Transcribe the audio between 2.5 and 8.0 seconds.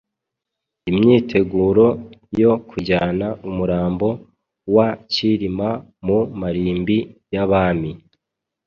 kujyana umurambo wa Cyilima mu marimbi y'abami